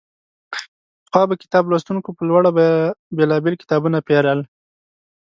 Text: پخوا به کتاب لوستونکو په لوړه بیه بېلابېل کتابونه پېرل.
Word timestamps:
پخوا 1.05 1.23
به 1.29 1.35
کتاب 1.43 1.63
لوستونکو 1.71 2.09
په 2.17 2.23
لوړه 2.29 2.49
بیه 2.57 2.71
بېلابېل 3.17 3.55
کتابونه 3.61 3.97
پېرل. 4.07 4.39